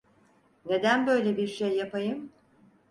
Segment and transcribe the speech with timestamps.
[0.65, 2.31] Neden böyle bir şey yapayım?